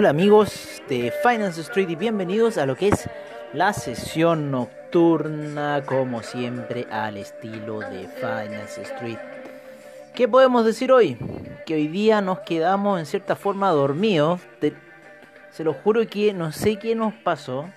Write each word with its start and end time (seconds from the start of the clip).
Hola 0.00 0.08
amigos 0.08 0.82
de 0.88 1.12
Finance 1.22 1.60
Street 1.60 1.90
y 1.90 1.94
bienvenidos 1.94 2.56
a 2.56 2.64
lo 2.64 2.74
que 2.74 2.88
es 2.88 3.06
la 3.52 3.74
sesión 3.74 4.50
nocturna, 4.50 5.82
como 5.84 6.22
siempre, 6.22 6.86
al 6.90 7.18
estilo 7.18 7.80
de 7.80 8.08
Finance 8.08 8.80
Street. 8.80 9.18
¿Qué 10.14 10.26
podemos 10.26 10.64
decir 10.64 10.90
hoy? 10.90 11.18
Que 11.66 11.74
hoy 11.74 11.88
día 11.88 12.22
nos 12.22 12.38
quedamos 12.38 12.98
en 12.98 13.04
cierta 13.04 13.36
forma 13.36 13.68
dormidos. 13.72 14.40
se 15.50 15.64
lo 15.64 15.74
juro 15.74 16.00
que 16.08 16.32
no 16.32 16.50
sé 16.50 16.76
qué 16.76 16.94
nos 16.94 17.12
pasó. 17.12 17.68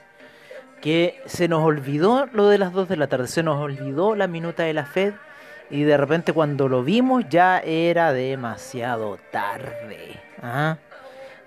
Que 0.79 1.21
se 1.25 1.49
nos 1.49 1.61
olvidó 1.61 2.27
lo 2.31 2.47
de 2.47 2.57
las 2.57 2.71
2 2.71 2.87
de 2.87 2.95
la 2.95 3.07
tarde, 3.07 3.27
se 3.27 3.43
nos 3.43 3.59
olvidó 3.59 4.15
la 4.15 4.27
minuta 4.27 4.63
de 4.63 4.73
la 4.73 4.85
Fed 4.85 5.13
y 5.69 5.83
de 5.83 5.97
repente 5.97 6.31
cuando 6.31 6.69
lo 6.69 6.85
vimos 6.85 7.25
ya 7.29 7.59
era 7.59 8.13
demasiado 8.13 9.19
tarde. 9.29 10.21
¿ah? 10.41 10.77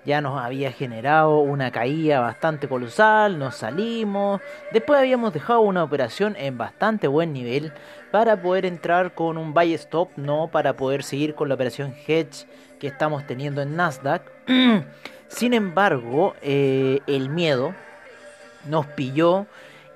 Ya 0.07 0.21
nos 0.21 0.41
había 0.41 0.71
generado 0.71 1.39
una 1.39 1.69
caída 1.69 2.21
bastante 2.21 2.69
colosal, 2.69 3.37
nos 3.37 3.57
salimos, 3.57 4.39
después 4.71 4.97
habíamos 4.97 5.33
dejado 5.33 5.59
una 5.59 5.83
operación 5.83 6.37
en 6.39 6.57
bastante 6.57 7.09
buen 7.09 7.33
nivel 7.33 7.73
para 8.09 8.41
poder 8.41 8.65
entrar 8.65 9.13
con 9.13 9.37
un 9.37 9.53
buy 9.53 9.73
stop, 9.73 10.11
no 10.15 10.47
para 10.49 10.77
poder 10.77 11.03
seguir 11.03 11.35
con 11.35 11.49
la 11.49 11.55
operación 11.55 11.93
hedge 12.07 12.47
que 12.79 12.87
estamos 12.87 13.27
teniendo 13.27 13.61
en 13.61 13.75
Nasdaq. 13.75 14.21
Sin 15.27 15.53
embargo, 15.53 16.35
eh, 16.41 17.01
el 17.05 17.29
miedo 17.29 17.75
nos 18.65 18.85
pilló 18.85 19.45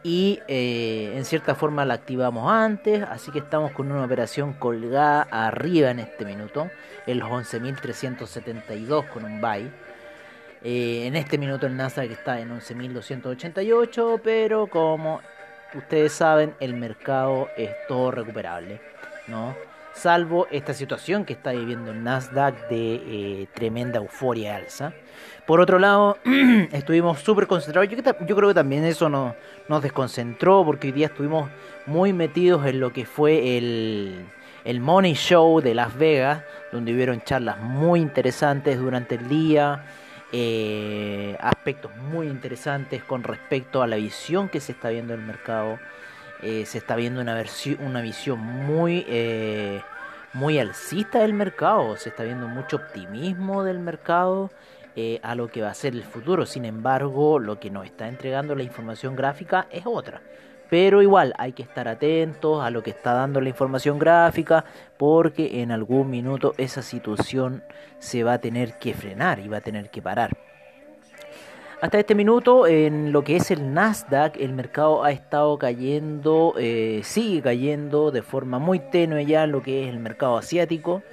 y 0.03 0.39
eh, 0.49 1.13
en 1.15 1.23
cierta 1.23 1.55
forma 1.55 1.85
la 1.85 1.93
activamos 1.93 2.51
antes, 2.51 3.01
así 3.03 3.31
que 3.31 3.39
estamos 3.39 3.71
con 3.71 3.89
una 3.89 4.03
operación 4.03 4.51
colgada 4.51 5.21
arriba 5.31 5.89
en 5.89 5.99
este 5.99 6.25
minuto, 6.25 6.69
el 7.07 7.21
11.372 7.21 9.07
con 9.07 9.23
un 9.23 9.39
buy. 9.39 9.71
Eh, 10.63 11.07
en 11.07 11.15
este 11.15 11.39
minuto 11.39 11.65
el 11.65 11.75
Nasdaq 11.75 12.11
está 12.11 12.39
en 12.39 12.49
11.288, 12.49 14.21
pero 14.23 14.67
como 14.67 15.19
ustedes 15.73 16.13
saben, 16.13 16.53
el 16.59 16.75
mercado 16.75 17.49
es 17.57 17.71
todo 17.87 18.11
recuperable, 18.11 18.79
¿no? 19.27 19.55
Salvo 19.93 20.47
esta 20.51 20.73
situación 20.73 21.25
que 21.25 21.33
está 21.33 21.51
viviendo 21.51 21.91
el 21.91 22.03
Nasdaq 22.03 22.69
de 22.69 22.95
eh, 22.95 23.47
tremenda 23.53 23.97
euforia 23.97 24.55
alza. 24.55 24.93
Por 25.47 25.59
otro 25.59 25.79
lado, 25.79 26.17
estuvimos 26.71 27.19
súper 27.19 27.47
concentrados. 27.47 27.89
Yo, 27.89 28.35
creo 28.35 28.49
que 28.49 28.53
también 28.53 28.85
eso 28.85 29.09
nos, 29.09 29.33
nos 29.67 29.81
desconcentró 29.81 30.63
porque 30.63 30.87
hoy 30.87 30.93
día 30.93 31.07
estuvimos 31.07 31.49
muy 31.87 32.13
metidos 32.13 32.65
en 32.67 32.79
lo 32.79 32.93
que 32.93 33.05
fue 33.05 33.57
el, 33.57 34.25
el 34.63 34.79
Money 34.79 35.13
Show 35.13 35.59
de 35.59 35.73
Las 35.73 35.97
Vegas, 35.97 36.43
donde 36.71 36.93
hubieron 36.93 37.21
charlas 37.21 37.57
muy 37.59 37.99
interesantes 37.99 38.79
durante 38.79 39.15
el 39.15 39.27
día 39.27 39.83
eh, 40.31 41.37
aspectos 41.39 41.95
muy 41.95 42.27
interesantes 42.27 43.03
con 43.03 43.23
respecto 43.23 43.81
a 43.81 43.87
la 43.87 43.97
visión 43.97 44.49
que 44.49 44.59
se 44.59 44.71
está 44.71 44.89
viendo 44.89 45.13
en 45.13 45.21
el 45.21 45.25
mercado. 45.25 45.79
Eh, 46.41 46.65
se 46.65 46.79
está 46.79 46.95
viendo 46.95 47.21
una, 47.21 47.43
una 47.79 48.01
visión 48.01 48.39
muy, 48.39 49.05
eh, 49.07 49.81
muy 50.33 50.57
alcista 50.57 51.19
del 51.19 51.33
mercado, 51.33 51.95
se 51.97 52.09
está 52.09 52.23
viendo 52.23 52.47
mucho 52.47 52.77
optimismo 52.77 53.63
del 53.63 53.77
mercado 53.77 54.49
eh, 54.95 55.19
a 55.23 55.35
lo 55.35 55.49
que 55.49 55.61
va 55.61 55.69
a 55.69 55.73
ser 55.73 55.93
el 55.93 56.03
futuro. 56.03 56.45
Sin 56.45 56.65
embargo, 56.65 57.37
lo 57.37 57.59
que 57.59 57.69
nos 57.69 57.85
está 57.85 58.07
entregando 58.07 58.55
la 58.55 58.63
información 58.63 59.15
gráfica 59.15 59.67
es 59.69 59.83
otra. 59.85 60.21
Pero 60.71 61.01
igual 61.01 61.33
hay 61.37 61.51
que 61.51 61.63
estar 61.63 61.89
atentos 61.89 62.63
a 62.63 62.69
lo 62.69 62.81
que 62.81 62.91
está 62.91 63.11
dando 63.11 63.41
la 63.41 63.49
información 63.49 63.99
gráfica 63.99 64.63
porque 64.95 65.61
en 65.61 65.69
algún 65.69 66.09
minuto 66.09 66.53
esa 66.57 66.81
situación 66.81 67.61
se 67.99 68.23
va 68.23 68.35
a 68.35 68.37
tener 68.37 68.79
que 68.79 68.93
frenar 68.93 69.39
y 69.39 69.49
va 69.49 69.57
a 69.57 69.61
tener 69.61 69.89
que 69.89 70.01
parar. 70.01 70.31
Hasta 71.81 71.99
este 71.99 72.15
minuto, 72.15 72.67
en 72.67 73.11
lo 73.11 73.21
que 73.21 73.35
es 73.35 73.51
el 73.51 73.73
Nasdaq, 73.73 74.37
el 74.39 74.53
mercado 74.53 75.03
ha 75.03 75.11
estado 75.11 75.57
cayendo, 75.57 76.53
eh, 76.57 77.01
sigue 77.03 77.41
cayendo 77.41 78.11
de 78.11 78.21
forma 78.21 78.57
muy 78.57 78.79
tenue 78.79 79.25
ya 79.25 79.43
en 79.43 79.51
lo 79.51 79.61
que 79.61 79.83
es 79.83 79.89
el 79.89 79.99
mercado 79.99 80.37
asiático. 80.37 81.03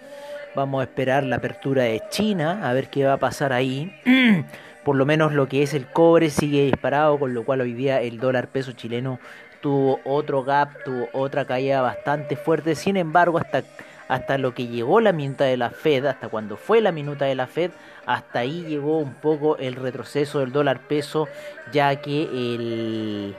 Vamos 0.55 0.83
a 0.83 0.85
esperar 0.85 1.25
la 1.25 1.37
apertura 1.37 1.83
de 1.83 2.01
China, 2.11 2.61
a 2.63 2.73
ver 2.75 2.91
qué 2.91 3.05
va 3.05 3.15
a 3.15 3.19
pasar 3.19 3.53
ahí. 3.53 3.93
Por 4.85 4.95
lo 4.95 5.05
menos 5.05 5.33
lo 5.33 5.49
que 5.49 5.63
es 5.63 5.75
el 5.75 5.87
cobre 5.87 6.31
sigue 6.31 6.67
disparado, 6.67 7.19
con 7.19 7.35
lo 7.35 7.45
cual 7.45 7.61
hoy 7.61 7.73
día 7.73 8.01
el 8.01 8.21
dólar 8.21 8.49
peso 8.49 8.73
chileno 8.73 9.19
tuvo 9.61 10.01
otro 10.05 10.45
gap, 10.45 10.71
tuvo 10.85 11.09
otra 11.13 11.45
caída 11.45 11.83
bastante 11.83 12.37
fuerte. 12.37 12.75
Sin 12.75 12.97
embargo, 12.97 13.39
hasta, 13.39 13.63
hasta 14.09 14.39
lo 14.39 14.55
que 14.55 14.67
llegó 14.67 15.01
la 15.01 15.13
minuta 15.13 15.45
de 15.45 15.57
la 15.57 15.71
Fed, 15.71 16.07
hasta 16.07 16.29
cuando 16.29 16.57
fue 16.57 16.81
la 16.81 16.93
minuta 16.93 17.25
de 17.25 17.35
la 17.35 17.47
Fed, 17.47 17.71
hasta 18.07 18.41
ahí 18.41 18.65
llegó 18.65 18.99
un 18.99 19.15
poco 19.15 19.57
el 19.59 19.75
retroceso 19.75 20.41
del 20.41 20.53
dólar 20.53 20.81
peso, 20.81 21.29
ya 21.73 21.97
que 21.97 22.23
el, 22.23 23.37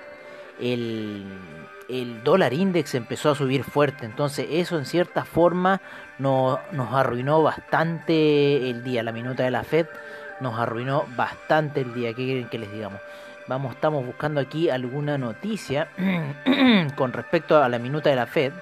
el, 0.60 1.26
el 1.90 2.24
dólar 2.24 2.54
index 2.54 2.94
empezó 2.96 3.32
a 3.32 3.36
subir 3.36 3.64
fuerte. 3.64 4.06
Entonces 4.06 4.48
eso 4.52 4.78
en 4.78 4.86
cierta 4.86 5.26
forma 5.26 5.82
nos, 6.20 6.60
nos 6.72 6.94
arruinó 6.94 7.42
bastante 7.42 8.70
el 8.70 8.84
día. 8.84 9.04
La 9.04 9.12
minuta 9.12 9.44
de 9.44 9.52
la 9.52 9.64
Fed 9.64 9.88
nos 10.40 10.60
arruinó 10.60 11.06
bastante 11.16 11.82
el 11.82 11.94
día. 11.94 12.10
¿Qué 12.10 12.26
quieren 12.26 12.50
que 12.50 12.60
les 12.60 12.72
digamos? 12.72 13.02
Vamos, 13.50 13.74
estamos 13.74 14.06
buscando 14.06 14.40
aquí 14.40 14.70
alguna 14.70 15.18
noticia 15.18 15.88
con 16.96 17.12
respecto 17.12 17.58
a 17.58 17.68
la 17.68 17.80
minuta 17.80 18.12
de 18.12 18.16
la 18.16 18.28
Fed. 18.28 18.54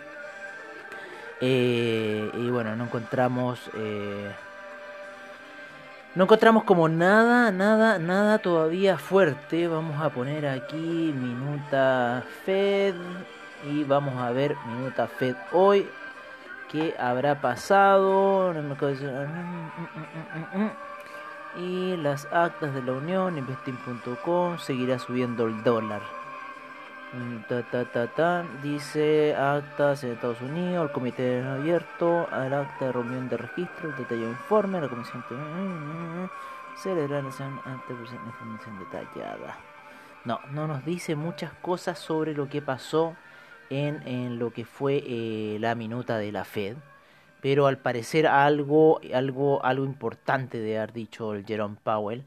Eh, 1.42 2.31
y 2.34 2.50
bueno, 2.50 2.74
no 2.78 2.86
encontramos. 2.86 3.70
Eh, 3.75 4.31
no 6.16 6.24
encontramos 6.24 6.64
como 6.64 6.88
nada, 6.88 7.52
nada, 7.52 8.00
nada 8.00 8.38
todavía 8.38 8.98
fuerte. 8.98 9.68
Vamos 9.68 10.02
a 10.02 10.09
poner 10.09 10.48
aquí 10.48 11.14
minuta 11.14 12.24
Fed. 12.46 12.96
Y 13.69 13.84
vamos 13.84 14.16
a 14.16 14.31
ver 14.31 14.56
minuta 14.68 15.08
Fed 15.08 15.36
hoy. 15.52 15.86
¿Qué 16.72 16.96
habrá 16.98 17.42
pasado? 17.42 18.54
Y 21.57 21.97
las 21.97 22.25
actas 22.31 22.73
de 22.73 22.84
la 22.84 22.94
Unión, 22.94 23.38
investing.com, 23.38 24.57
seguirá 24.59 25.00
subiendo 25.00 25.45
el 25.47 25.63
dólar. 25.63 26.01
Mm, 27.13 27.47
ta, 27.47 27.63
ta, 27.63 27.85
ta, 27.85 28.07
ta, 28.07 28.45
dice 28.62 29.35
actas 29.35 30.03
en 30.03 30.12
Estados 30.12 30.41
Unidos, 30.41 30.88
el 30.88 30.91
comité 30.91 31.41
abierto, 31.41 32.28
al 32.31 32.53
acta 32.53 32.85
de 32.85 32.91
reunión 32.91 33.29
de 33.29 33.38
registro, 33.38 33.90
el 33.90 33.95
detallado 33.95 34.29
informe, 34.29 34.81
la 34.81 34.90
comisión 34.90 35.23
celebrar 36.75 37.23
la 37.23 37.29
información 37.29 38.79
detallada. 38.79 39.57
No, 40.25 40.39
no 40.51 40.68
nos 40.68 40.85
dice 40.85 41.16
muchas 41.16 41.53
cosas 41.53 41.97
sobre 41.97 42.34
lo 42.34 42.50
que 42.50 42.62
pasó 42.62 43.16
en, 43.69 44.38
lo 44.38 44.51
que 44.51 44.66
fue 44.66 45.03
eh, 45.06 45.57
la 45.59 45.75
minuta 45.75 46.18
de 46.18 46.31
la 46.31 46.44
Fed 46.44 46.77
pero 47.42 47.68
al 47.68 47.78
parecer 47.78 48.28
algo, 48.28 49.00
algo, 49.13 49.63
algo 49.63 49.86
importante 49.86 50.60
de 50.60 50.78
haber 50.78 50.94
dicho 50.94 51.34
el 51.34 51.45
Jerome 51.45 51.78
Powell. 51.84 52.24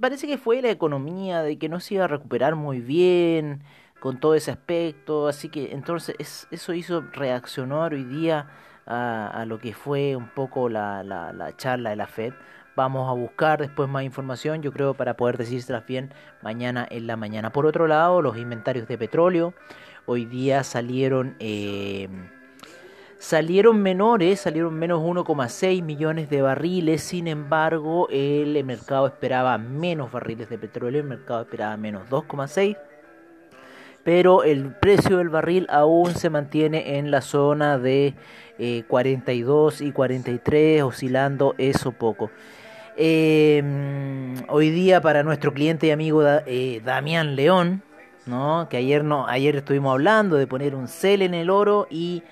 Parece 0.00 0.26
que 0.26 0.38
fue 0.38 0.62
la 0.62 0.70
economía, 0.70 1.42
de 1.42 1.58
que 1.58 1.68
no 1.68 1.80
se 1.80 1.94
iba 1.94 2.04
a 2.04 2.08
recuperar 2.08 2.54
muy 2.54 2.80
bien 2.80 3.62
con 4.00 4.20
todo 4.20 4.34
ese 4.34 4.50
aspecto, 4.50 5.28
así 5.28 5.48
que 5.48 5.72
entonces 5.72 6.46
eso 6.50 6.74
hizo 6.74 7.00
reaccionar 7.12 7.94
hoy 7.94 8.04
día 8.04 8.48
a, 8.86 9.44
lo 9.46 9.58
que 9.58 9.72
fue 9.72 10.14
un 10.14 10.28
poco 10.28 10.68
la, 10.68 11.02
la, 11.02 11.32
la, 11.32 11.56
charla 11.56 11.90
de 11.90 11.96
la 11.96 12.06
Fed. 12.06 12.34
Vamos 12.76 13.08
a 13.08 13.12
buscar 13.14 13.60
después 13.60 13.88
más 13.88 14.02
información, 14.02 14.60
yo 14.60 14.72
creo, 14.72 14.94
para 14.94 15.16
poder 15.16 15.38
decírselas 15.38 15.86
bien 15.86 16.12
mañana 16.42 16.86
en 16.90 17.06
la 17.06 17.16
mañana. 17.16 17.50
Por 17.50 17.66
otro 17.66 17.86
lado, 17.86 18.20
los 18.20 18.36
inventarios 18.36 18.86
de 18.88 18.98
petróleo 18.98 19.54
hoy 20.06 20.24
día 20.26 20.64
salieron... 20.64 21.36
Eh, 21.38 22.08
salieron 23.24 23.80
menores, 23.80 24.40
salieron 24.40 24.74
menos 24.74 25.00
1,6 25.00 25.82
millones 25.82 26.28
de 26.28 26.42
barriles, 26.42 27.02
sin 27.02 27.26
embargo 27.26 28.06
el 28.10 28.62
mercado 28.64 29.06
esperaba 29.06 29.56
menos 29.56 30.12
barriles 30.12 30.50
de 30.50 30.58
petróleo, 30.58 31.00
el 31.00 31.06
mercado 31.06 31.40
esperaba 31.40 31.74
menos 31.78 32.06
2,6, 32.10 32.76
pero 34.04 34.44
el 34.44 34.74
precio 34.74 35.16
del 35.16 35.30
barril 35.30 35.66
aún 35.70 36.14
se 36.14 36.28
mantiene 36.28 36.98
en 36.98 37.10
la 37.10 37.22
zona 37.22 37.78
de 37.78 38.14
42 38.88 39.80
eh, 39.80 39.84
y 39.86 39.92
43, 39.92 40.82
oscilando 40.82 41.54
eso 41.56 41.92
poco. 41.92 42.30
Em, 42.94 44.34
hoy 44.50 44.68
día 44.68 45.00
para 45.00 45.22
nuestro 45.22 45.54
cliente 45.54 45.86
y 45.86 45.92
amigo 45.92 46.22
eh, 46.44 46.82
Damián 46.84 47.36
León, 47.36 47.82
¿no? 48.26 48.68
que 48.68 48.76
ayer, 48.76 49.02
no, 49.02 49.26
ayer 49.26 49.56
estuvimos 49.56 49.92
hablando 49.92 50.36
de 50.36 50.46
poner 50.46 50.74
un 50.74 50.88
cel 50.88 51.22
en 51.22 51.32
el 51.32 51.48
oro 51.48 51.86
y 51.88 52.22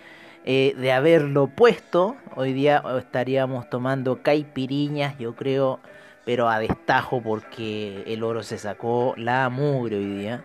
eh, 0.44 0.74
de 0.76 0.90
haberlo 0.90 1.46
puesto, 1.46 2.16
hoy 2.34 2.52
día 2.52 2.82
estaríamos 2.98 3.70
tomando 3.70 4.22
caipiriñas, 4.22 5.16
yo 5.16 5.36
creo, 5.36 5.78
pero 6.24 6.48
a 6.48 6.58
destajo 6.58 7.22
porque 7.22 8.02
el 8.08 8.24
oro 8.24 8.42
se 8.42 8.58
sacó 8.58 9.14
la 9.16 9.48
mugre 9.50 9.98
hoy 9.98 10.06
día. 10.06 10.42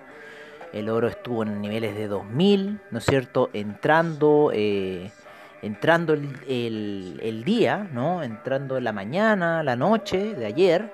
El 0.72 0.90
oro 0.90 1.08
estuvo 1.08 1.42
en 1.42 1.62
niveles 1.62 1.96
de 1.96 2.08
2000, 2.08 2.80
¿no 2.92 3.00
es 3.00 3.06
cierto? 3.06 3.50
Entrando, 3.54 4.52
eh, 4.54 5.10
entrando 5.64 6.14
el, 6.14 7.20
el, 7.24 7.44
día, 7.44 7.90
¿no? 7.92 8.22
Entrando 8.22 8.80
la 8.80 8.94
mañana, 8.94 9.64
la 9.64 9.76
noche 9.76 10.36
de 10.36 10.46
ayer. 10.46 10.92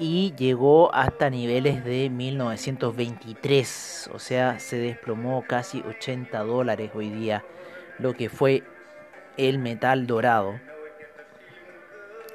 Y 0.00 0.34
llegó 0.36 0.92
hasta 0.94 1.30
niveles 1.30 1.84
de 1.84 2.10
1923. 2.10 4.10
O 4.12 4.18
sea, 4.18 4.58
se 4.58 4.78
desplomó 4.78 5.44
casi 5.46 5.80
80 5.86 6.40
dólares 6.40 6.90
hoy 6.94 7.10
día 7.10 7.44
lo 8.00 8.14
que 8.14 8.28
fue 8.28 8.62
el 9.36 9.58
metal 9.58 10.06
dorado. 10.06 10.58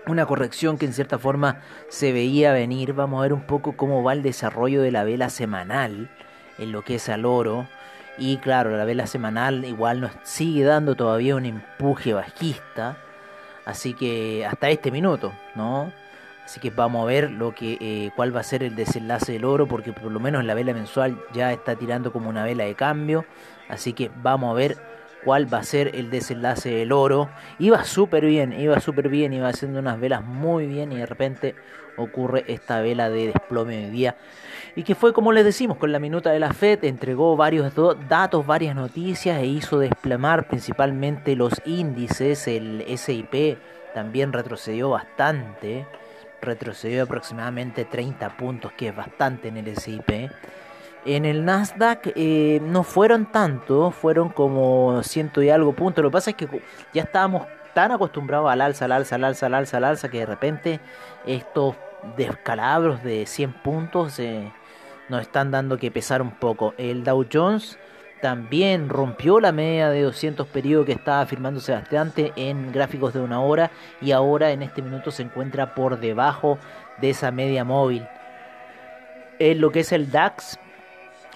Una 0.08 0.26
corrección 0.26 0.78
que 0.78 0.86
en 0.86 0.94
cierta 0.94 1.18
forma 1.18 1.62
se 1.90 2.14
veía 2.14 2.54
venir. 2.54 2.94
Vamos 2.94 3.20
a 3.20 3.24
ver 3.24 3.34
un 3.34 3.48
poco 3.48 3.76
cómo 3.76 4.04
va 4.04 4.14
el 4.14 4.22
desarrollo 4.22 4.82
de 4.82 4.92
la 4.92 5.04
vela 5.04 5.30
semanal 5.30 6.12
en 6.60 6.72
lo 6.72 6.84
que 6.84 6.96
es 6.96 7.10
al 7.10 7.26
oro. 7.26 7.68
Y 8.18 8.38
claro, 8.38 8.78
la 8.78 8.86
vela 8.86 9.08
semanal 9.08 9.66
igual 9.66 10.02
nos 10.02 10.12
sigue 10.24 10.64
dando 10.64 10.96
todavía 10.96 11.36
un 11.36 11.46
empuje 11.46 12.14
bajista. 12.14 12.98
Así 13.66 13.96
que 13.96 14.46
hasta 14.46 14.70
este 14.70 14.92
minuto, 14.92 15.34
¿no? 15.56 15.92
Así 16.46 16.60
que 16.60 16.70
vamos 16.70 17.02
a 17.02 17.06
ver 17.08 17.32
lo 17.32 17.56
que, 17.56 17.80
eh, 17.82 18.12
cuál 18.16 18.34
va 18.34 18.42
a 18.42 18.44
ser 18.44 18.62
el 18.62 18.76
desenlace 18.76 19.34
del 19.34 19.46
oro, 19.46 19.68
porque 19.68 19.92
por 19.92 20.12
lo 20.12 20.20
menos 20.20 20.46
la 20.46 20.54
vela 20.54 20.76
mensual 20.76 21.20
ya 21.34 21.52
está 21.52 21.76
tirando 21.76 22.14
como 22.14 22.30
una 22.30 22.44
vela 22.44 22.66
de 22.66 22.76
cambio. 22.76 23.26
Así 23.68 23.94
que 23.94 24.12
vamos 24.22 24.52
a 24.52 24.54
ver 24.54 24.78
cuál 25.25 25.51
va 25.51 25.57
a 25.57 25.63
ser 25.63 25.95
el 25.95 26.12
desenlace 26.12 26.69
del 26.69 26.92
oro. 26.92 27.30
Iba 27.60 27.83
súper 27.83 28.25
bien, 28.25 28.54
iba 28.54 28.80
súper 28.80 29.10
bien, 29.10 29.33
iba 29.33 29.50
haciendo 29.50 29.80
unas 29.80 30.00
velas 30.00 30.24
muy 30.24 30.68
bien 30.68 30.92
y 30.92 30.98
de 30.98 31.06
repente 31.07 31.56
ocurre 31.98 32.45
esta 32.48 32.80
vela 32.81 33.10
de 33.10 33.27
desplome 33.27 33.77
de 33.77 33.89
día. 33.89 34.16
Y 34.75 34.83
que 34.83 34.94
fue 34.94 35.13
como 35.13 35.31
les 35.31 35.44
decimos, 35.44 35.77
con 35.77 35.92
la 35.92 36.00
minuta 36.00 36.31
de 36.31 36.39
la 36.39 36.54
FED 36.54 36.86
entregó 36.86 37.36
varios 37.36 37.74
datos, 38.07 38.45
varias 38.45 38.75
noticias 38.75 39.39
e 39.39 39.48
hizo 39.48 39.80
desplomar 39.80 40.48
principalmente 40.48 41.36
los 41.36 41.62
índices, 41.66 42.48
el 42.48 42.86
SIP 42.98 43.57
también 43.94 44.33
retrocedió 44.33 44.89
bastante, 44.89 45.88
retrocedió 46.42 47.04
aproximadamente 47.04 47.86
30 47.86 48.38
puntos, 48.38 48.74
que 48.74 48.89
es 48.89 48.95
bastante 48.95 49.48
en 49.48 49.57
el 49.57 49.78
SIP. 49.78 50.30
En 51.06 51.24
el 51.24 51.46
Nasdaq 51.46 52.13
eh, 52.16 52.60
no 52.63 52.81
fueron 52.84 53.31
tanto, 53.31 53.92
fueron 53.92 54.30
como 54.30 55.04
ciento 55.04 55.44
y 55.44 55.52
algo 55.52 55.74
puntos. 55.74 56.04
Lo 56.04 56.10
que 56.10 56.13
pasa 56.13 56.31
es 56.31 56.36
que 56.36 56.62
ya 56.94 57.04
estábamos 57.04 57.46
tan 57.75 57.92
acostumbrados 57.92 58.50
al 58.50 58.62
alza, 58.62 58.86
al 58.86 58.92
alza, 58.92 59.16
al 59.16 59.24
alza, 59.24 59.46
al 59.46 59.54
alza, 59.54 59.78
al 59.78 59.84
alza, 59.84 60.10
que 60.10 60.19
de 60.19 60.25
repente 60.25 60.80
estos 61.28 61.75
descalabros 62.18 63.04
de 63.04 63.28
100 63.28 63.54
puntos 63.62 64.18
eh, 64.18 64.52
nos 65.10 65.22
están 65.22 65.52
dando 65.52 65.78
que 65.78 65.92
pesar 65.92 66.24
un 66.24 66.31
poco. 66.31 66.74
El 66.78 67.04
Dow 67.04 67.24
Jones 67.31 67.78
también 68.22 68.90
rompió 68.90 69.40
la 69.40 69.52
media 69.52 69.90
de 69.90 70.02
200 70.02 70.48
periodos 70.48 70.88
que 70.88 70.94
estaba 70.94 71.24
firmándose 71.28 71.72
bastante 71.72 72.34
en 72.36 72.72
gráficos 72.72 73.13
de 73.13 73.19
una 73.19 73.42
hora 73.42 73.69
y 74.02 74.12
ahora 74.12 74.52
en 74.52 74.63
este 74.63 74.81
minuto 74.81 75.12
se 75.12 75.22
encuentra 75.22 75.75
por 75.75 76.00
debajo 76.00 76.57
de 77.00 77.12
esa 77.12 77.30
media 77.30 77.63
móvil. 77.63 78.07
En 79.38 79.62
lo 79.62 79.69
que 79.72 79.81
es 79.81 79.92
el 79.92 80.10
DAX, 80.10 80.57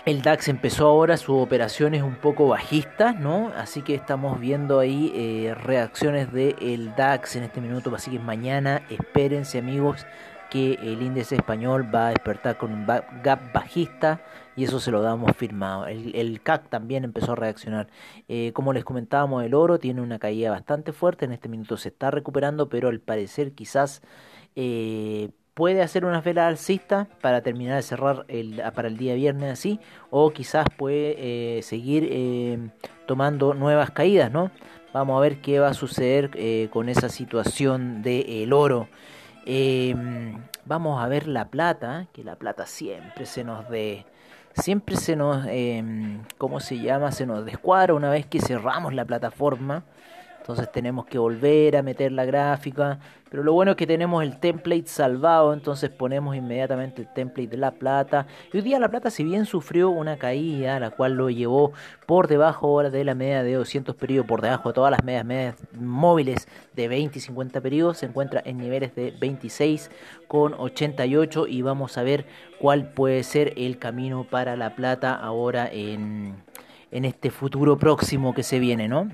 el 0.06 0.22
DAX 0.22 0.48
empezó 0.48 0.88
ahora 0.88 1.18
sus 1.18 1.42
operaciones 1.42 2.04
un 2.04 2.16
poco 2.16 2.48
bajistas, 2.48 3.20
¿no? 3.20 3.52
Así 3.56 3.82
que 3.82 3.96
estamos 3.96 4.40
viendo 4.40 4.80
ahí 4.80 5.12
eh, 5.14 5.54
reacciones 5.54 6.32
del 6.32 6.96
DAX 6.96 7.36
en 7.36 7.44
este 7.44 7.62
minuto. 7.62 7.94
Así 7.94 8.12
que 8.12 8.20
mañana 8.20 8.82
espérense 8.90 9.60
amigos 9.60 10.06
que 10.50 10.74
el 10.82 11.02
índice 11.02 11.36
español 11.36 11.94
va 11.94 12.08
a 12.08 12.10
despertar 12.10 12.58
con 12.58 12.74
un 12.74 12.88
gap 12.88 13.54
bajista 13.54 14.22
y 14.56 14.64
eso 14.64 14.80
se 14.80 14.90
lo 14.90 15.02
damos 15.02 15.36
firmado. 15.36 15.86
El, 15.86 16.42
CAC 16.42 16.70
también 16.70 17.04
empezó 17.04 17.34
a 17.34 17.36
reaccionar. 17.36 17.88
Eh, 18.28 18.52
como 18.54 18.74
les 18.74 18.84
comentábamos, 18.84 19.44
el 19.44 19.54
oro 19.54 19.80
tiene 19.80 20.02
una 20.02 20.18
caída 20.18 20.50
bastante 20.50 20.92
fuerte. 20.92 21.26
En 21.26 21.34
este 21.34 21.50
minuto 21.50 21.78
se 21.78 21.90
está 21.90 22.10
recuperando, 22.10 22.70
pero 22.70 22.90
al 22.90 23.00
parecer 23.00 23.54
quizás... 23.54 24.02
Eh, 24.56 25.30
puede 25.60 25.82
hacer 25.82 26.06
una 26.06 26.22
vela 26.22 26.48
alcista 26.48 27.10
para 27.20 27.42
terminar 27.42 27.76
de 27.76 27.82
cerrar 27.82 28.24
el, 28.30 28.64
para 28.74 28.88
el 28.88 28.96
día 28.96 29.14
viernes 29.14 29.52
así, 29.52 29.82
o 30.10 30.32
quizás 30.32 30.66
puede 30.78 31.18
eh, 31.58 31.62
seguir 31.64 32.08
eh, 32.10 32.70
tomando 33.06 33.54
nuevas 33.54 33.92
caídas, 33.92 34.32
¿no? 34.32 34.52
Vamos 34.94 35.18
a 35.18 35.20
ver 35.20 35.42
qué 35.42 35.60
va 35.60 35.68
a 35.68 35.74
suceder 35.74 36.32
eh, 36.36 36.70
con 36.72 36.88
esa 36.88 37.10
situación 37.10 38.02
del 38.02 38.54
oro. 38.54 38.88
Em, 39.46 40.38
vamos 40.64 41.04
a 41.04 41.10
ver 41.10 41.28
la 41.28 41.50
plata, 41.50 42.08
que 42.14 42.24
la 42.24 42.38
plata 42.38 42.66
siempre 42.66 43.26
se 43.26 43.44
nos 43.44 43.70
de 43.70 44.06
siempre 44.54 44.96
se 44.96 45.18
nos, 45.18 45.46
em, 45.50 46.22
¿cómo 46.38 46.62
se 46.62 46.80
llama? 46.80 47.12
Se 47.12 47.26
nos 47.26 47.44
descuadra 47.44 47.94
una 47.96 48.10
vez 48.10 48.26
que 48.26 48.40
cerramos 48.40 48.94
la 48.94 49.04
plataforma. 49.04 49.84
Entonces 50.40 50.72
tenemos 50.72 51.06
que 51.06 51.18
volver 51.18 51.76
a 51.76 51.84
meter 51.84 52.14
la 52.14 52.24
gráfica. 52.24 53.00
Pero 53.30 53.44
lo 53.44 53.54
bueno 53.54 53.72
es 53.72 53.78
que 53.78 53.86
tenemos 53.86 54.24
el 54.24 54.40
template 54.40 54.88
salvado. 54.88 55.54
Entonces 55.54 55.90
ponemos 55.90 56.36
inmediatamente 56.36 57.02
el 57.02 57.14
template 57.14 57.50
de 57.50 57.58
la 57.58 57.72
plata. 57.72 58.28
Y 58.52 58.58
hoy 58.58 58.64
día 58.64 58.80
la 58.80 58.90
plata 58.90 59.10
si 59.10 59.24
bien 59.24 59.46
sufrió 59.46 59.90
una 59.90 60.18
caída. 60.18 60.80
La 60.80 60.92
cual 60.92 61.14
lo 61.14 61.30
llevó 61.30 61.74
por 62.06 62.28
debajo 62.28 62.82
de 62.84 63.04
la 63.04 63.16
media 63.16 63.44
de 63.44 63.54
200 63.54 63.96
periodos. 63.96 64.28
Por 64.28 64.42
debajo 64.42 64.70
de 64.70 64.74
todas 64.74 64.92
las 64.92 65.04
medias, 65.04 65.26
medias 65.26 65.56
móviles 65.74 66.48
de 66.76 66.88
20 66.88 67.18
y 67.18 67.22
50 67.22 67.62
periodos. 67.62 67.98
Se 68.00 68.06
encuentra 68.06 68.42
en 68.46 68.58
niveles 68.58 68.96
de 68.96 69.14
26 69.20 69.92
con 70.28 70.54
88. 70.54 71.48
Y 71.48 71.62
vamos 71.62 71.98
a 71.98 72.04
ver 72.04 72.26
cuál 72.60 72.92
puede 72.92 73.24
ser 73.24 73.54
el 73.58 73.78
camino 73.78 74.26
para 74.30 74.56
la 74.56 74.76
plata 74.76 75.14
ahora 75.14 75.70
en, 75.72 76.36
en 76.92 77.06
este 77.06 77.30
futuro 77.30 77.78
próximo 77.78 78.34
que 78.34 78.44
se 78.44 78.60
viene, 78.60 78.88
¿no? 78.88 79.10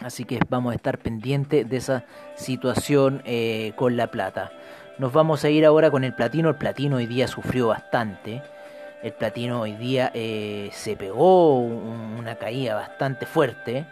Así 0.00 0.24
que 0.24 0.40
vamos 0.48 0.72
a 0.72 0.76
estar 0.76 0.98
pendientes 0.98 1.68
de 1.68 1.76
esa 1.76 2.04
situación 2.36 3.22
eh, 3.24 3.72
con 3.76 3.96
la 3.96 4.08
plata. 4.08 4.50
Nos 4.98 5.12
vamos 5.12 5.44
a 5.44 5.50
ir 5.50 5.64
ahora 5.64 5.90
con 5.90 6.04
el 6.04 6.14
platino. 6.14 6.48
El 6.50 6.56
platino 6.56 6.96
hoy 6.96 7.06
día 7.06 7.28
sufrió 7.28 7.68
bastante. 7.68 8.42
El 9.02 9.12
platino 9.12 9.60
hoy 9.60 9.74
día 9.74 10.10
eh, 10.14 10.70
se 10.72 10.96
pegó 10.96 11.58
una 11.58 12.36
caída 12.36 12.74
bastante 12.74 13.26
fuerte 13.26 13.86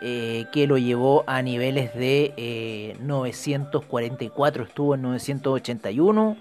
eh, 0.00 0.46
que 0.50 0.66
lo 0.66 0.78
llevó 0.78 1.24
a 1.26 1.42
niveles 1.42 1.94
de 1.94 2.96
944, 3.00 4.64
estuvo 4.64 4.94
en 4.94 5.02
981 5.02 6.36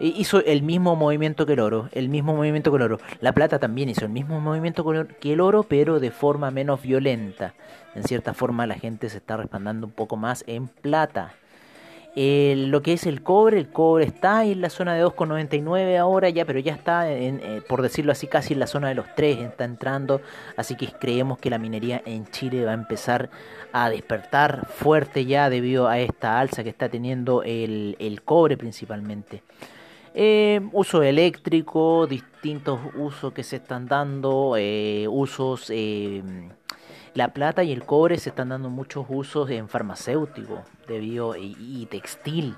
hizo 0.00 0.42
el 0.44 0.62
mismo 0.62 0.96
movimiento 0.96 1.46
que 1.46 1.52
el 1.52 1.60
oro, 1.60 1.88
el 1.92 2.08
mismo 2.08 2.34
movimiento 2.34 2.70
que 2.70 2.76
el 2.78 2.82
oro. 2.82 2.98
La 3.20 3.32
plata 3.32 3.58
también 3.58 3.90
hizo 3.90 4.06
el 4.06 4.10
mismo 4.10 4.40
movimiento 4.40 4.84
que 5.20 5.32
el 5.32 5.40
oro, 5.40 5.62
pero 5.62 6.00
de 6.00 6.10
forma 6.10 6.50
menos 6.50 6.82
violenta. 6.82 7.54
En 7.94 8.04
cierta 8.04 8.34
forma 8.34 8.66
la 8.66 8.74
gente 8.74 9.10
se 9.10 9.18
está 9.18 9.36
respaldando 9.36 9.86
un 9.86 9.92
poco 9.92 10.16
más 10.16 10.42
en 10.46 10.68
plata. 10.68 11.34
lo 12.14 12.82
que 12.82 12.94
es 12.94 13.06
el 13.06 13.22
cobre, 13.22 13.58
el 13.58 13.68
cobre 13.68 14.04
está 14.04 14.44
en 14.44 14.62
la 14.62 14.70
zona 14.70 14.94
de 14.94 15.04
2,99 15.04 15.98
ahora 15.98 16.30
ya, 16.30 16.44
pero 16.44 16.58
ya 16.58 16.72
está, 16.72 17.10
eh, 17.12 17.62
por 17.68 17.82
decirlo 17.82 18.12
así, 18.12 18.26
casi 18.26 18.54
en 18.54 18.60
la 18.60 18.66
zona 18.66 18.88
de 18.88 18.94
los 18.94 19.06
3, 19.14 19.38
está 19.40 19.64
entrando, 19.64 20.20
así 20.56 20.76
que 20.76 20.86
creemos 20.86 21.38
que 21.38 21.50
la 21.50 21.58
minería 21.58 22.02
en 22.06 22.26
Chile 22.26 22.64
va 22.64 22.72
a 22.72 22.74
empezar 22.74 23.30
a 23.72 23.90
despertar 23.90 24.66
fuerte 24.66 25.26
ya 25.26 25.50
debido 25.50 25.88
a 25.88 25.98
esta 26.00 26.40
alza 26.40 26.64
que 26.64 26.70
está 26.70 26.88
teniendo 26.88 27.42
el 27.44 28.22
cobre 28.24 28.56
principalmente. 28.56 29.42
Eh, 30.12 30.60
uso 30.72 31.02
eléctrico, 31.02 32.06
distintos 32.06 32.80
usos 32.96 33.32
que 33.32 33.44
se 33.44 33.56
están 33.56 33.86
dando, 33.86 34.56
eh, 34.58 35.06
usos, 35.08 35.70
eh, 35.70 36.22
la 37.14 37.32
plata 37.32 37.62
y 37.62 37.72
el 37.72 37.84
cobre 37.84 38.18
se 38.18 38.30
están 38.30 38.48
dando 38.48 38.70
muchos 38.70 39.06
usos 39.08 39.48
en 39.50 39.68
farmacéutico 39.68 40.64
debido, 40.88 41.36
y, 41.36 41.56
y 41.58 41.86
textil, 41.86 42.56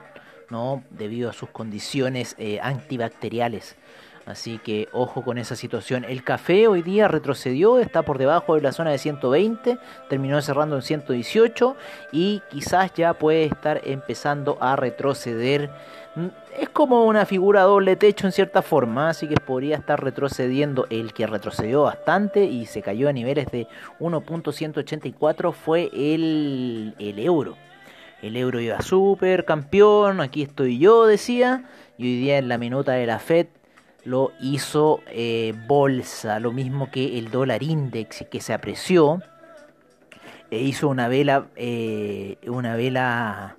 ¿no? 0.49 0.83
debido 0.91 1.29
a 1.29 1.33
sus 1.35 1.51
condiciones 1.51 2.37
antibacteriales. 2.63 3.77
Así 4.27 4.59
que 4.59 4.89
ojo 4.93 5.23
con 5.25 5.37
esa 5.37 5.57
situación. 5.57 6.05
El 6.05 6.23
café 6.23 6.69
hoy 6.69 6.83
día 6.83 7.09
retrocedió, 7.09 7.81
está 7.81 8.03
por 8.03 8.19
debajo 8.19 8.55
de 8.55 8.61
la 8.61 8.73
zona 8.73 8.91
de 8.91 8.99
120, 8.99 9.79
terminó 10.09 10.41
cerrando 10.43 10.77
en 10.77 10.83
118 10.83 11.77
y 12.13 12.41
quizás 12.51 12.93
ya 12.95 13.15
puede 13.15 13.45
estar 13.45 13.81
empezando 13.85 14.59
a 14.61 14.77
retroceder 14.77 15.71
es 16.59 16.69
como 16.69 17.05
una 17.07 17.25
figura 17.25 17.63
doble 17.63 17.97
techo 17.97 18.27
en 18.27 18.33
cierta 18.33 18.61
forma, 18.61 19.09
así 19.11 19.27
que 19.27 19.37
podría 19.37 19.77
estar 19.77 20.03
retrocediendo. 20.03 20.87
El 20.91 21.13
que 21.15 21.27
retrocedió 21.27 21.83
bastante 21.83 22.45
y 22.45 22.67
se 22.67 22.83
cayó 22.83 23.09
a 23.09 23.13
niveles 23.13 23.47
de 23.47 23.67
1.184 23.99 25.53
fue 25.53 25.91
el, 25.93 26.95
el 26.99 27.19
euro. 27.19 27.57
el 28.21 28.37
euro 28.37 28.61
iba 28.61 28.81
súper 28.83 29.45
campeón, 29.45 30.21
aquí 30.21 30.43
estoy 30.43 30.79
yo, 30.79 31.07
decía, 31.07 31.65
y 31.97 32.05
hoy 32.05 32.21
día 32.21 32.39
en 32.39 32.49
la 32.49 32.59
minuta 32.59 32.93
de 32.93 33.07
la 33.07 33.19
Fed 33.19 33.47
lo 34.05 34.33
hizo 34.41 35.01
eh, 35.09 35.55
bolsa, 35.67 36.41
lo 36.41 36.53
mismo 36.53 36.91
que 36.91 37.19
el 37.19 37.31
dólar 37.31 37.63
index 37.63 38.25
que 38.31 38.41
se 38.41 38.53
apreció, 38.53 39.23
e 40.51 40.59
hizo 40.59 40.89
una 40.89 41.09
vela, 41.09 41.47
eh, 41.57 42.37
una 42.47 42.77
vela 42.77 43.57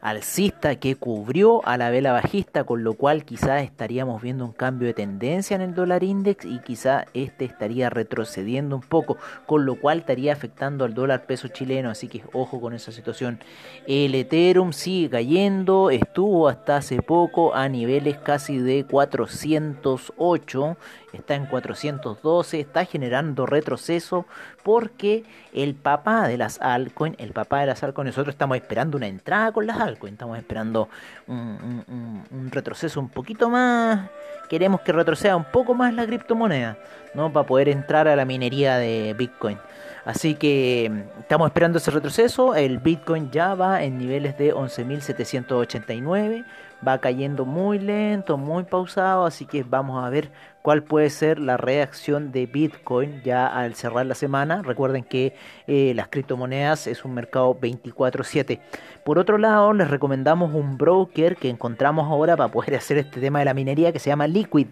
alcista 0.00 0.76
que 0.76 0.96
cubrió 0.96 1.66
a 1.66 1.76
la 1.76 1.90
vela 1.90 2.12
bajista, 2.12 2.64
con 2.64 2.82
lo 2.84 2.94
cual 2.94 3.24
quizás 3.24 3.62
estaríamos 3.62 4.22
viendo 4.22 4.44
un 4.44 4.52
cambio 4.52 4.86
de 4.88 4.94
tendencia 4.94 5.54
en 5.54 5.60
el 5.60 5.74
dólar 5.74 6.02
index 6.04 6.44
y 6.44 6.58
quizá 6.60 7.04
este 7.12 7.44
estaría 7.44 7.90
retrocediendo 7.90 8.76
un 8.76 8.82
poco, 8.82 9.18
con 9.46 9.66
lo 9.66 9.74
cual 9.76 9.98
estaría 9.98 10.32
afectando 10.32 10.84
al 10.84 10.94
dólar 10.94 11.26
peso 11.26 11.48
chileno, 11.48 11.90
así 11.90 12.08
que 12.08 12.22
ojo 12.32 12.60
con 12.60 12.72
esa 12.72 12.92
situación. 12.92 13.40
El 13.86 14.14
Ethereum 14.14 14.72
sigue 14.72 15.10
cayendo, 15.10 15.90
estuvo 15.90 16.48
hasta 16.48 16.76
hace 16.76 17.02
poco 17.02 17.54
a 17.54 17.68
niveles 17.68 18.16
casi 18.18 18.58
de 18.58 18.84
408 18.84 20.76
está 21.12 21.34
en 21.34 21.46
412, 21.46 22.60
está 22.60 22.84
generando 22.84 23.46
retroceso 23.46 24.26
porque 24.62 25.24
el 25.52 25.74
papá 25.74 26.28
de 26.28 26.36
las 26.36 26.60
altcoins, 26.60 27.16
el 27.18 27.32
papá 27.32 27.60
de 27.60 27.66
las 27.66 27.82
altcoins, 27.82 28.08
nosotros 28.08 28.34
estamos 28.34 28.56
esperando 28.56 28.96
una 28.96 29.06
entrada 29.06 29.52
con 29.52 29.66
las 29.66 29.80
altcoins, 29.80 30.14
estamos 30.14 30.38
esperando 30.38 30.88
un, 31.26 32.48
retroceso 32.50 33.00
un 33.00 33.08
poquito 33.08 33.48
más, 33.48 34.08
queremos 34.48 34.80
que 34.82 34.92
retroceda 34.92 35.36
un 35.36 35.44
poco 35.44 35.74
más 35.74 35.94
la 35.94 36.06
criptomoneda, 36.06 36.76
¿no? 37.14 37.32
Para 37.32 37.46
poder 37.46 37.68
entrar 37.68 38.08
a 38.08 38.16
la 38.16 38.24
minería 38.24 38.76
de 38.76 39.14
Bitcoin. 39.16 39.58
Así 40.04 40.34
que 40.34 40.90
mm, 40.90 41.20
estamos 41.20 41.46
esperando 41.48 41.78
ese 41.78 41.90
retroceso. 41.90 42.54
El 42.54 42.78
Bitcoin 42.78 43.30
ya 43.30 43.54
va 43.54 43.82
en 43.82 43.98
niveles 43.98 44.36
de 44.38 44.54
11.789. 44.54 46.44
Va 46.86 46.98
cayendo 46.98 47.44
muy 47.44 47.78
lento, 47.78 48.36
muy 48.38 48.64
pausado. 48.64 49.26
Así 49.26 49.44
que 49.44 49.62
vamos 49.62 50.02
a 50.02 50.08
ver 50.08 50.30
cuál 50.62 50.82
puede 50.82 51.10
ser 51.10 51.38
la 51.38 51.56
reacción 51.56 52.32
de 52.32 52.46
Bitcoin 52.46 53.22
ya 53.22 53.46
al 53.46 53.74
cerrar 53.74 54.06
la 54.06 54.14
semana. 54.14 54.62
Recuerden 54.62 55.04
que 55.04 55.34
eh, 55.66 55.92
las 55.94 56.08
criptomonedas 56.08 56.86
es 56.86 57.04
un 57.04 57.14
mercado 57.14 57.54
24/7. 57.54 58.60
Por 59.04 59.18
otro 59.18 59.38
lado, 59.38 59.72
les 59.72 59.88
recomendamos 59.90 60.54
un 60.54 60.78
broker 60.78 61.36
que 61.36 61.50
encontramos 61.50 62.08
ahora 62.10 62.36
para 62.36 62.50
poder 62.50 62.76
hacer 62.76 62.98
este 62.98 63.20
tema 63.20 63.40
de 63.40 63.44
la 63.44 63.54
minería 63.54 63.92
que 63.92 63.98
se 63.98 64.10
llama 64.10 64.26
Liquid. 64.26 64.68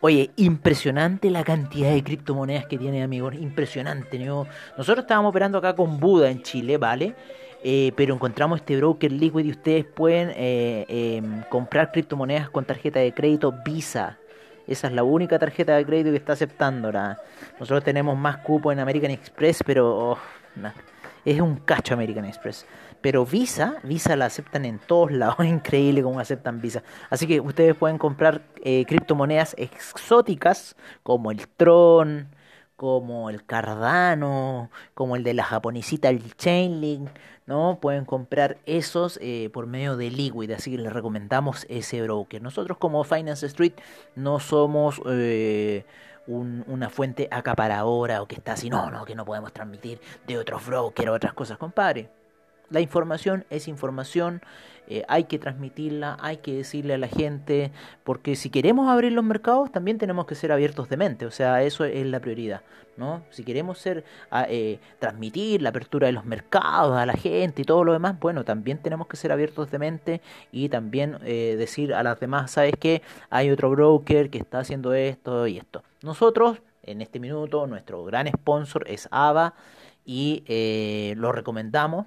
Oye, 0.00 0.30
impresionante 0.36 1.28
la 1.28 1.42
cantidad 1.42 1.90
de 1.92 2.04
criptomonedas 2.04 2.66
que 2.66 2.78
tiene, 2.78 3.02
amigos. 3.02 3.34
Impresionante. 3.34 4.18
Nosotros 4.18 4.98
estábamos 4.98 5.30
operando 5.30 5.58
acá 5.58 5.74
con 5.74 5.98
Buda 5.98 6.30
en 6.30 6.42
Chile, 6.42 6.76
¿vale? 6.76 7.16
Eh, 7.62 7.92
pero 7.96 8.14
encontramos 8.14 8.60
este 8.60 8.76
broker 8.76 9.10
Liquid 9.10 9.44
y 9.44 9.50
ustedes 9.50 9.84
pueden 9.84 10.32
eh, 10.36 10.86
em, 10.88 11.42
comprar 11.48 11.90
criptomonedas 11.90 12.50
con 12.50 12.64
tarjeta 12.64 13.00
de 13.00 13.12
crédito 13.12 13.52
Visa. 13.64 14.18
Esa 14.66 14.86
es 14.88 14.92
la 14.92 15.02
única 15.02 15.38
tarjeta 15.38 15.76
de 15.76 15.84
crédito 15.84 16.10
que 16.10 16.18
está 16.18 16.34
aceptando. 16.34 16.92
Nosotros 16.92 17.82
tenemos 17.82 18.16
más 18.16 18.38
cupo 18.38 18.70
en 18.70 18.78
American 18.78 19.10
Express, 19.10 19.62
pero 19.64 20.12
oh, 20.12 20.18
es 21.24 21.40
un 21.40 21.56
cacho 21.56 21.94
American 21.94 22.26
Express. 22.26 22.66
Pero 23.00 23.24
Visa, 23.24 23.76
Visa 23.82 24.16
la 24.16 24.26
aceptan 24.26 24.64
en 24.64 24.78
todos 24.78 25.10
lados. 25.10 25.36
Es 25.40 25.46
increíble 25.46 26.02
cómo 26.02 26.20
aceptan 26.20 26.60
Visa. 26.60 26.82
Así 27.10 27.26
que 27.26 27.40
ustedes 27.40 27.74
pueden 27.74 27.98
comprar 27.98 28.42
eh, 28.62 28.84
criptomonedas 28.86 29.54
exóticas 29.58 30.76
como 31.02 31.30
el 31.30 31.48
Tron, 31.48 32.28
como 32.78 33.28
el 33.28 33.44
Cardano, 33.44 34.70
como 34.94 35.16
el 35.16 35.24
de 35.24 35.34
la 35.34 35.42
japonesita, 35.42 36.10
el 36.10 36.36
Chainlink, 36.36 37.08
¿no? 37.44 37.80
Pueden 37.82 38.04
comprar 38.04 38.58
esos 38.66 39.18
eh, 39.20 39.50
por 39.52 39.66
medio 39.66 39.96
de 39.96 40.12
Liquid, 40.12 40.52
así 40.52 40.70
que 40.70 40.78
les 40.78 40.92
recomendamos 40.92 41.66
ese 41.68 42.00
broker. 42.02 42.40
Nosotros 42.40 42.78
como 42.78 43.02
Finance 43.02 43.44
Street 43.46 43.74
no 44.14 44.38
somos... 44.38 45.02
Eh, 45.06 45.84
una 46.30 46.90
fuente 46.90 47.26
acaparadora 47.30 48.20
o 48.20 48.28
que 48.28 48.34
está 48.34 48.52
así, 48.52 48.68
no, 48.68 48.90
no, 48.90 49.06
que 49.06 49.14
no 49.14 49.24
podemos 49.24 49.50
transmitir 49.50 49.98
de 50.26 50.36
otros 50.36 50.66
brokers 50.66 51.08
o 51.08 51.14
otras 51.14 51.32
cosas, 51.32 51.56
compadre. 51.56 52.10
La 52.70 52.80
información 52.80 53.46
es 53.48 53.66
información, 53.66 54.42
eh, 54.90 55.04
hay 55.08 55.24
que 55.24 55.38
transmitirla, 55.38 56.16
hay 56.20 56.38
que 56.38 56.54
decirle 56.54 56.94
a 56.94 56.98
la 56.98 57.08
gente, 57.08 57.72
porque 58.04 58.36
si 58.36 58.48
queremos 58.48 58.88
abrir 58.88 59.12
los 59.12 59.24
mercados 59.24 59.70
también 59.70 59.98
tenemos 59.98 60.26
que 60.26 60.34
ser 60.34 60.50
abiertos 60.50 60.88
de 60.88 60.96
mente, 60.96 61.26
o 61.26 61.30
sea, 61.30 61.62
eso 61.62 61.84
es 61.84 62.06
la 62.06 62.20
prioridad, 62.20 62.62
¿no? 62.96 63.22
Si 63.30 63.42
queremos 63.42 63.78
ser, 63.78 64.04
eh, 64.48 64.78
transmitir 64.98 65.60
la 65.62 65.70
apertura 65.70 66.06
de 66.06 66.12
los 66.12 66.24
mercados 66.24 66.96
a 66.96 67.04
la 67.06 67.14
gente 67.14 67.62
y 67.62 67.64
todo 67.64 67.84
lo 67.84 67.92
demás, 67.92 68.18
bueno, 68.18 68.44
también 68.44 68.78
tenemos 68.78 69.06
que 69.08 69.16
ser 69.16 69.32
abiertos 69.32 69.70
de 69.70 69.78
mente 69.78 70.20
y 70.52 70.70
también 70.70 71.18
eh, 71.22 71.56
decir 71.58 71.92
a 71.94 72.02
las 72.02 72.20
demás, 72.20 72.50
¿sabes 72.50 72.74
qué? 72.78 73.00
Hay 73.28 73.50
otro 73.50 73.70
broker 73.70 74.30
que 74.30 74.38
está 74.38 74.60
haciendo 74.60 74.92
esto 74.94 75.46
y 75.46 75.58
esto. 75.58 75.82
Nosotros, 76.02 76.62
en 76.82 77.00
este 77.00 77.18
minuto, 77.18 77.66
nuestro 77.66 78.04
gran 78.04 78.26
sponsor 78.26 78.84
es 78.88 79.06
AVA 79.10 79.54
y 80.06 80.42
lo 81.16 81.32
recomendamos 81.32 82.06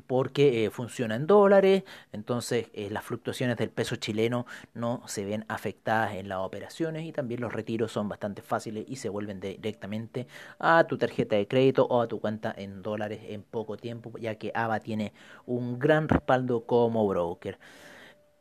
porque 0.00 0.64
eh, 0.64 0.70
funciona 0.70 1.14
en 1.14 1.26
dólares, 1.26 1.84
entonces 2.12 2.68
eh, 2.72 2.90
las 2.90 3.04
fluctuaciones 3.04 3.56
del 3.56 3.70
peso 3.70 3.96
chileno 3.96 4.46
no 4.74 5.02
se 5.06 5.24
ven 5.24 5.44
afectadas 5.48 6.14
en 6.14 6.28
las 6.28 6.38
operaciones 6.38 7.04
y 7.04 7.12
también 7.12 7.40
los 7.40 7.52
retiros 7.52 7.92
son 7.92 8.08
bastante 8.08 8.42
fáciles 8.42 8.84
y 8.88 8.96
se 8.96 9.08
vuelven 9.08 9.40
directamente 9.40 10.26
a 10.58 10.84
tu 10.84 10.98
tarjeta 10.98 11.36
de 11.36 11.46
crédito 11.46 11.86
o 11.86 12.00
a 12.00 12.08
tu 12.08 12.20
cuenta 12.20 12.54
en 12.56 12.82
dólares 12.82 13.20
en 13.28 13.42
poco 13.42 13.76
tiempo, 13.76 14.12
ya 14.18 14.34
que 14.36 14.52
ABA 14.54 14.80
tiene 14.80 15.12
un 15.46 15.78
gran 15.78 16.08
respaldo 16.08 16.64
como 16.64 17.06
broker. 17.06 17.58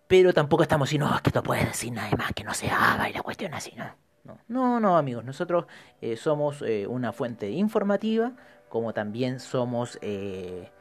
Pero 0.07 0.33
tampoco 0.33 0.63
estamos 0.63 0.89
diciendo, 0.89 1.07
no, 1.07 1.15
es 1.15 1.21
que 1.21 1.31
no 1.33 1.43
puedes 1.43 1.65
decir 1.67 1.93
nada 1.93 2.09
más 2.17 2.33
que 2.33 2.43
no 2.43 2.53
sea 2.53 2.93
ABA 2.93 3.09
y 3.09 3.13
la 3.13 3.21
cuestión 3.21 3.53
así, 3.53 3.73
¿no? 3.75 3.95
No, 4.47 4.79
no, 4.79 4.97
amigos, 4.97 5.23
nosotros 5.25 5.65
eh, 6.01 6.15
somos 6.15 6.63
una 6.87 7.11
fuente 7.13 7.49
informativa, 7.49 8.33
como 8.69 8.93
también 8.93 9.39
somos 9.39 9.97
eh, 10.01 10.71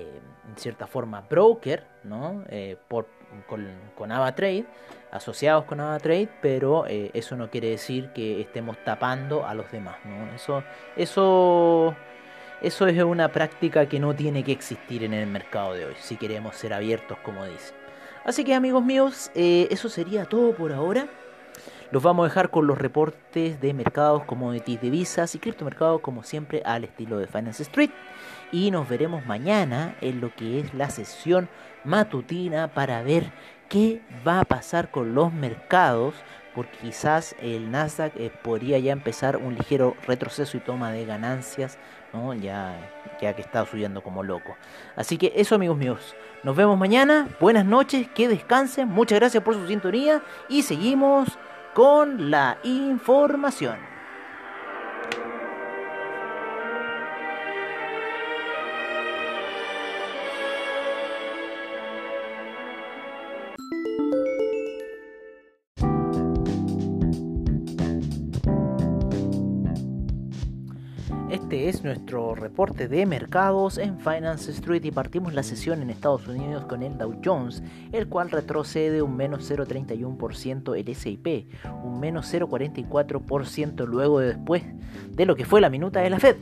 en 0.00 0.56
cierta 0.56 0.86
forma 0.86 1.22
broker, 1.22 1.86
¿no? 2.04 2.44
Eh, 2.48 2.76
por, 2.88 3.06
con, 3.48 3.66
con 3.96 4.12
AvaTrade, 4.12 4.66
asociados 5.10 5.64
con 5.64 5.80
AvaTrade, 5.80 6.28
pero 6.40 6.86
eh, 6.86 7.10
eso 7.14 7.36
no 7.36 7.50
quiere 7.50 7.70
decir 7.70 8.10
que 8.12 8.40
estemos 8.40 8.76
tapando 8.84 9.46
a 9.46 9.54
los 9.54 9.70
demás, 9.70 9.96
¿no? 10.04 10.34
Eso, 10.34 10.62
eso, 10.96 11.94
eso 12.60 12.86
es 12.86 13.02
una 13.02 13.28
práctica 13.28 13.86
que 13.86 14.00
no 14.00 14.14
tiene 14.14 14.42
que 14.44 14.52
existir 14.52 15.04
en 15.04 15.14
el 15.14 15.26
mercado 15.26 15.74
de 15.74 15.86
hoy, 15.86 15.94
si 15.98 16.16
queremos 16.16 16.56
ser 16.56 16.72
abiertos 16.72 17.18
como 17.24 17.44
dice. 17.44 17.74
Así 18.24 18.44
que 18.44 18.54
amigos 18.54 18.84
míos, 18.84 19.32
eso 19.34 19.88
sería 19.88 20.26
todo 20.26 20.54
por 20.54 20.72
ahora. 20.72 21.08
Los 21.92 22.02
vamos 22.02 22.24
a 22.24 22.28
dejar 22.28 22.48
con 22.48 22.66
los 22.66 22.78
reportes 22.78 23.60
de 23.60 23.74
mercados, 23.74 24.24
commodities, 24.24 24.80
divisas 24.80 25.34
y 25.34 25.38
criptomercados, 25.38 26.00
como 26.00 26.22
siempre, 26.22 26.62
al 26.64 26.84
estilo 26.84 27.18
de 27.18 27.26
Finance 27.26 27.64
Street. 27.64 27.90
Y 28.52 28.70
nos 28.70 28.86
veremos 28.86 29.24
mañana 29.24 29.96
en 30.02 30.20
lo 30.20 30.34
que 30.34 30.60
es 30.60 30.74
la 30.74 30.90
sesión 30.90 31.48
matutina 31.84 32.68
para 32.68 33.02
ver 33.02 33.32
qué 33.70 34.02
va 34.26 34.40
a 34.40 34.44
pasar 34.44 34.90
con 34.90 35.14
los 35.14 35.32
mercados, 35.32 36.14
porque 36.54 36.76
quizás 36.76 37.34
el 37.40 37.70
Nasdaq 37.70 38.12
eh, 38.16 38.30
podría 38.42 38.78
ya 38.78 38.92
empezar 38.92 39.38
un 39.38 39.54
ligero 39.54 39.96
retroceso 40.06 40.58
y 40.58 40.60
toma 40.60 40.92
de 40.92 41.06
ganancias, 41.06 41.78
¿no? 42.12 42.34
ya, 42.34 42.76
ya 43.22 43.34
que 43.34 43.40
está 43.40 43.64
subiendo 43.64 44.02
como 44.02 44.22
loco. 44.22 44.54
Así 44.96 45.16
que 45.16 45.32
eso 45.34 45.54
amigos 45.54 45.78
míos, 45.78 46.14
nos 46.42 46.54
vemos 46.54 46.78
mañana, 46.78 47.28
buenas 47.40 47.64
noches, 47.64 48.06
que 48.14 48.28
descansen, 48.28 48.88
muchas 48.88 49.18
gracias 49.18 49.42
por 49.42 49.54
su 49.54 49.66
sintonía 49.66 50.22
y 50.50 50.60
seguimos 50.60 51.38
con 51.72 52.30
la 52.30 52.58
información. 52.64 53.91
Es 71.82 71.84
nuestro 71.84 72.36
reporte 72.36 72.86
de 72.86 73.06
mercados 73.06 73.76
en 73.76 73.98
Finance 73.98 74.52
Street 74.52 74.84
y 74.84 74.92
partimos 74.92 75.34
la 75.34 75.42
sesión 75.42 75.82
en 75.82 75.90
Estados 75.90 76.28
Unidos 76.28 76.64
con 76.66 76.82
el 76.82 76.96
Dow 76.96 77.20
Jones, 77.24 77.60
el 77.90 78.08
cual 78.08 78.30
retrocede 78.30 79.02
un 79.02 79.16
menos 79.16 79.50
0,31% 79.50 80.78
el 80.78 80.94
SIP, 80.94 81.48
un 81.82 81.98
menos 81.98 82.32
0,44% 82.32 83.86
luego 83.86 84.20
de 84.20 84.28
después 84.28 84.62
de 85.10 85.26
lo 85.26 85.34
que 85.34 85.44
fue 85.44 85.60
la 85.60 85.70
minuta 85.70 86.00
de 86.00 86.10
la 86.10 86.20
Fed. 86.20 86.36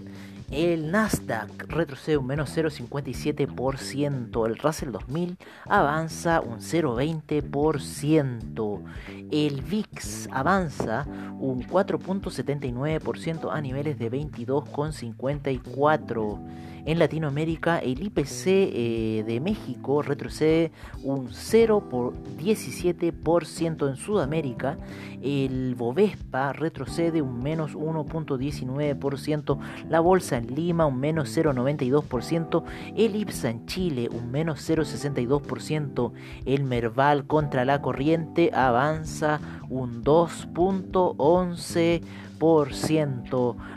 El 0.50 0.90
Nasdaq 0.90 1.68
retrocede 1.68 2.16
un 2.16 2.26
menos 2.26 2.56
0,57%. 2.56 4.46
El 4.46 4.58
Russell 4.58 4.90
2000 4.90 5.36
avanza 5.66 6.40
un 6.40 6.58
0,20%. 6.58 8.82
El 9.30 9.62
VIX 9.62 10.28
avanza 10.32 11.06
un 11.38 11.62
4,79% 11.62 13.52
a 13.52 13.60
niveles 13.60 14.00
de 14.00 14.10
22,54%. 14.10 16.40
En 16.84 16.98
Latinoamérica 16.98 17.78
el 17.78 18.02
IPC 18.02 18.46
eh, 18.46 19.24
de 19.26 19.40
México 19.40 20.02
retrocede 20.02 20.72
un 21.02 21.28
0,17%. 21.28 23.88
En 23.88 23.96
Sudamérica 23.96 24.76
el 25.22 25.74
Bovespa 25.74 26.52
retrocede 26.52 27.22
un 27.22 27.42
menos 27.42 27.74
1.19%. 27.74 29.58
La 29.88 30.00
Bolsa 30.00 30.36
en 30.38 30.54
Lima 30.54 30.86
un 30.86 30.98
menos 30.98 31.36
0.92%. 31.36 32.64
El 32.96 33.16
IPSA 33.16 33.50
en 33.50 33.66
Chile 33.66 34.08
un 34.10 34.30
menos 34.30 34.66
0.62%. 34.68 36.12
El 36.46 36.64
Merval 36.64 37.26
contra 37.26 37.64
la 37.64 37.82
corriente 37.82 38.50
avanza 38.54 39.40
un 39.68 40.02
2.11%. 40.02 42.00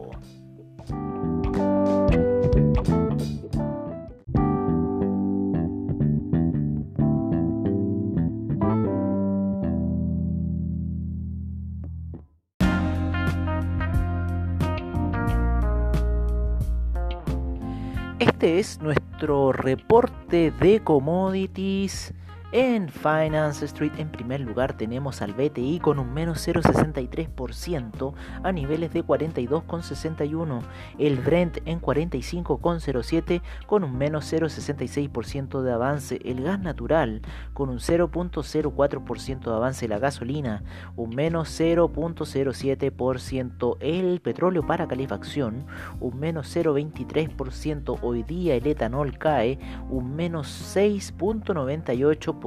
Este 18.19 18.59
es 18.59 18.81
nuestro 18.83 19.53
reporte 19.53 20.51
de 20.51 20.81
commodities 20.81 22.13
en 22.51 22.89
Finance 22.89 23.63
Street, 23.67 23.93
en 23.99 24.11
primer 24.11 24.41
lugar, 24.41 24.75
tenemos 24.75 25.21
al 25.21 25.35
BTI 25.35 25.81
con 25.81 25.99
un 25.99 26.15
menos 26.15 26.49
0,63% 26.49 28.15
a 28.43 28.53
niveles 28.53 28.91
de 28.95 29.05
42,61. 29.05 30.63
El 30.99 31.17
Brent 31.17 31.59
en 31.67 31.83
45,07 31.83 33.43
con 33.67 33.85
un 33.85 33.99
menos 33.99 34.33
0,66% 34.33 35.61
de 35.61 35.73
avance. 35.73 36.21
El 36.25 36.43
gas 36.43 36.59
natural 36.59 37.21
con 37.53 37.69
un 37.69 37.81
0,04% 37.81 39.45
de 39.45 39.55
avance. 39.55 39.87
La 39.87 39.99
gasolina 39.99 40.63
un 40.97 41.15
menos 41.15 41.51
0,07%. 41.61 43.77
El 43.81 44.23
petróleo 44.23 44.67
para 44.67 44.89
calefacción 44.89 45.67
un 46.01 46.19
menos 46.19 46.57
0,23%. 46.57 47.99
Hoy 48.01 48.23
día 48.23 48.55
el 48.55 48.67
etanol 48.67 49.19
cae 49.19 49.59
un 49.91 50.17
menos 50.17 50.75
6,98% 50.75 52.38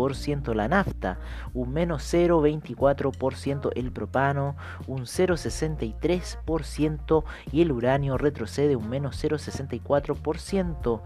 la 0.56 0.68
nafta, 0.68 1.20
un 1.54 1.74
menos 1.74 2.02
0,24% 2.14 3.72
el 3.76 3.92
propano, 3.92 4.56
un 4.88 5.02
0,63% 5.02 7.24
y 7.52 7.62
el 7.62 7.72
uranio 7.72 8.18
retrocede 8.18 8.76
un 8.76 8.90
menos 8.90 9.24
0,64%. 9.24 11.02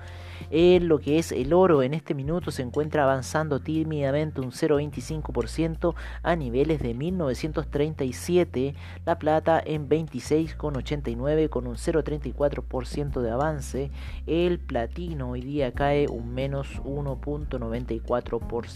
En 0.51 0.87
lo 0.87 0.99
que 0.99 1.17
es 1.17 1.31
el 1.31 1.53
oro 1.53 1.81
en 1.81 1.93
este 1.93 2.13
minuto 2.13 2.51
se 2.51 2.61
encuentra 2.61 3.03
avanzando 3.03 3.61
tímidamente 3.61 4.41
un 4.41 4.51
0,25% 4.51 5.95
a 6.21 6.35
niveles 6.35 6.81
de 6.81 6.93
1937, 6.93 8.75
la 9.05 9.17
plata 9.17 9.61
en 9.65 9.89
26,89 9.89 11.49
con 11.49 11.67
un 11.67 11.75
0,34% 11.75 13.21
de 13.21 13.31
avance, 13.31 13.91
el 14.27 14.59
platino 14.59 15.31
hoy 15.31 15.41
día 15.41 15.71
cae 15.71 16.07
un 16.07 16.33
menos 16.33 16.81
1,94%. 16.83 18.74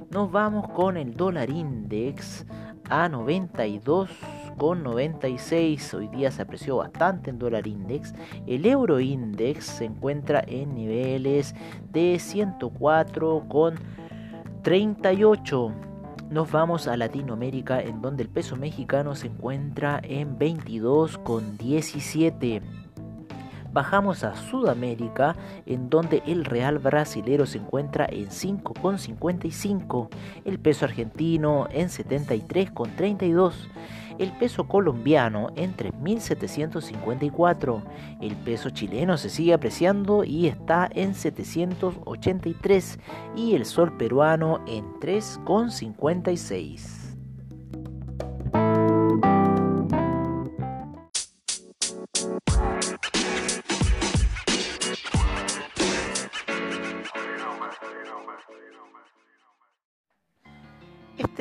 Nos 0.09 0.31
vamos 0.31 0.67
con 0.69 0.97
el 0.97 1.15
dólar 1.15 1.51
index 1.51 2.47
a 2.89 3.07
92 3.07 4.09
con 4.57 4.83
96. 4.83 5.93
Hoy 5.93 6.07
día 6.07 6.31
se 6.31 6.41
apreció 6.41 6.77
bastante 6.77 7.29
en 7.29 7.39
dólar 7.39 7.67
index. 7.67 8.13
El 8.47 8.65
euro 8.65 8.99
index 8.99 9.65
se 9.65 9.85
encuentra 9.85 10.43
en 10.47 10.75
niveles 10.75 11.55
de 11.91 12.19
104 12.19 13.45
con 13.47 13.75
38. 14.63 15.71
Nos 16.29 16.51
vamos 16.51 16.87
a 16.87 16.97
Latinoamérica 16.97 17.81
en 17.81 18.01
donde 18.01 18.23
el 18.23 18.29
peso 18.29 18.55
mexicano 18.55 19.15
se 19.15 19.27
encuentra 19.27 19.99
en 20.03 20.37
22 20.37 21.17
con 21.19 21.57
17. 21.57 22.61
Bajamos 23.73 24.23
a 24.23 24.35
Sudamérica, 24.35 25.35
en 25.65 25.89
donde 25.89 26.21
el 26.27 26.45
real 26.45 26.77
brasilero 26.77 27.47
se 27.47 27.57
encuentra 27.57 28.05
en 28.05 28.27
5,55, 28.27 30.09
el 30.45 30.59
peso 30.59 30.85
argentino 30.85 31.67
en 31.71 31.87
73,32 31.89 33.53
el 34.19 34.31
peso 34.33 34.67
colombiano 34.67 35.49
en 35.55 35.75
3.754, 35.75 37.81
el 38.21 38.35
peso 38.37 38.69
chileno 38.69 39.17
se 39.17 39.29
sigue 39.29 39.53
apreciando 39.53 40.23
y 40.23 40.47
está 40.47 40.89
en 40.93 41.13
783 41.13 42.99
y 43.35 43.55
el 43.55 43.65
sol 43.65 43.97
peruano 43.97 44.61
en 44.67 44.85
3,56. 44.99 47.02